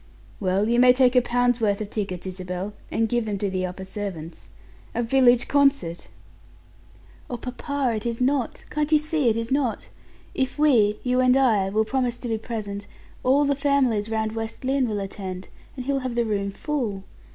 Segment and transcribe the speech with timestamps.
[0.39, 3.67] "Well, you may take a pound's worth of tickets, Isabel, and give them to the
[3.67, 4.49] upper servants.
[4.95, 6.07] A village concert!"
[7.29, 9.89] "Oh, papa, it is not can't you see it is not?
[10.33, 12.87] If we, you and I, will promise to be present,
[13.23, 17.03] all the families round West Lynne will attend, and he will have the room full.